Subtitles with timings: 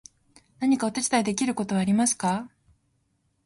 [0.59, 2.49] 何かお手伝いできることはありますか？